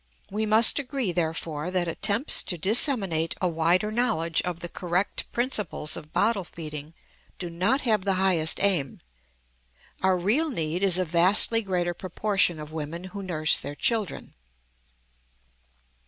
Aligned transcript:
We 0.31 0.47
must 0.47 0.79
agree, 0.79 1.11
therefore, 1.11 1.69
that 1.69 1.87
attempts 1.87 2.41
to 2.45 2.57
disseminate 2.57 3.35
a 3.39 3.47
wider 3.47 3.91
knowledge 3.91 4.41
of 4.41 4.61
the 4.61 4.67
correct 4.67 5.31
principles 5.31 5.95
of 5.95 6.11
bottle 6.11 6.43
feeding 6.43 6.95
do 7.37 7.51
not 7.51 7.81
have 7.81 8.03
the 8.03 8.15
highest 8.15 8.59
aim. 8.63 9.01
Our 10.01 10.17
real 10.17 10.49
need 10.49 10.83
is 10.83 10.97
a 10.97 11.05
vastly 11.05 11.61
greater 11.61 11.93
proportion 11.93 12.59
of 12.59 12.73
women 12.73 13.03
who 13.13 13.21
nurse 13.21 13.59
their 13.59 13.75
children. 13.75 14.33